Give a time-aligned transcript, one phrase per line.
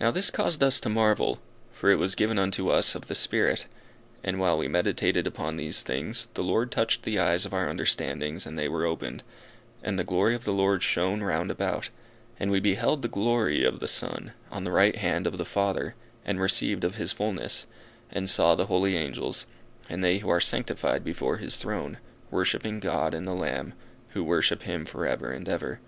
[0.00, 1.38] Now this caused us to marvel,
[1.70, 3.68] for it was given unto us of the Spirit;
[4.24, 8.44] and while we meditated upon these things, the Lord touched the eyes of our understandings
[8.44, 9.22] and they were opened,
[9.84, 11.90] and the glory of the Lord shone round about;
[12.40, 15.94] and we beheld the glory of the Son, on the right hand of the Father,
[16.24, 17.66] and received of his fulness;
[18.10, 19.46] and saw the holy angels,
[19.88, 21.98] and they who are sanctified before His throne,
[22.32, 23.74] worshipping God and the Lamb,
[24.08, 25.78] who worship Him for ever and ever.